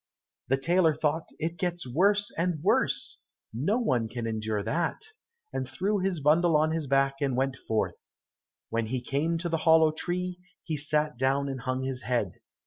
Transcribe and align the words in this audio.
The 0.47 0.57
tailor 0.57 0.95
thought, 0.95 1.27
"It 1.37 1.57
gets 1.57 1.85
worse 1.87 2.31
and 2.35 2.63
worse! 2.63 3.21
No 3.53 3.77
one 3.77 4.07
can 4.09 4.25
endure 4.25 4.63
that?" 4.63 4.99
and 5.53 5.69
threw 5.69 5.99
his 5.99 6.21
bundle 6.21 6.57
on 6.57 6.71
his 6.71 6.87
back, 6.87 7.17
and 7.21 7.37
went 7.37 7.55
forth. 7.67 8.09
When 8.71 8.87
he 8.87 8.99
came 8.99 9.37
to 9.37 9.47
the 9.47 9.57
hollow 9.57 9.91
tree, 9.91 10.39
he 10.63 10.75
sat 10.75 11.17
down 11.19 11.47
and 11.47 11.61
hung 11.61 11.83
his 11.83 12.01
head. 12.01 12.33